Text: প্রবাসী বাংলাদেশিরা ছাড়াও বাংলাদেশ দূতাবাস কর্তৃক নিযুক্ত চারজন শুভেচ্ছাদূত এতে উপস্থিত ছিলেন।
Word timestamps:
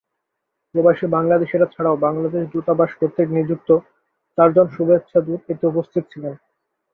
প্রবাসী 0.75 1.05
বাংলাদেশিরা 1.07 1.67
ছাড়াও 1.73 1.95
বাংলাদেশ 1.97 2.43
দূতাবাস 2.53 2.91
কর্তৃক 2.99 3.29
নিযুক্ত 3.37 3.69
চারজন 4.37 4.67
শুভেচ্ছাদূত 4.67 5.41
এতে 5.49 5.63
উপস্থিত 5.67 6.03
ছিলেন। 6.11 6.33